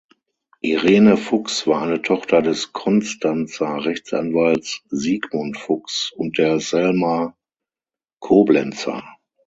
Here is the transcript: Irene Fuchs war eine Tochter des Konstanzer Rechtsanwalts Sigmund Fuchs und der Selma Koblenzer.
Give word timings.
Irene 0.61 1.15
Fuchs 1.15 1.67
war 1.67 1.83
eine 1.83 2.01
Tochter 2.01 2.41
des 2.41 2.73
Konstanzer 2.73 3.85
Rechtsanwalts 3.85 4.81
Sigmund 4.89 5.59
Fuchs 5.59 6.11
und 6.15 6.39
der 6.39 6.59
Selma 6.59 7.37
Koblenzer. 8.19 9.03